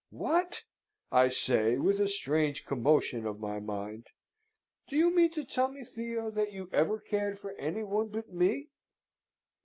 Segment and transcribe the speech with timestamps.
[0.09, 0.63] "What!"
[1.11, 4.07] I say, with a strange commotion of my mind.
[4.87, 8.33] "Do you mean to tell me, Theo, that you ever cared for any one but
[8.33, 8.69] me?"